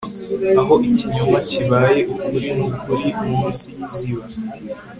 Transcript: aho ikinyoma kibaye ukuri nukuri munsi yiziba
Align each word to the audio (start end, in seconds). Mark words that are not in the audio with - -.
aho 0.59 0.73
ikinyoma 0.89 1.37
kibaye 1.49 1.99
ukuri 2.13 2.47
nukuri 2.57 3.07
munsi 3.29 3.65
yiziba 3.75 4.23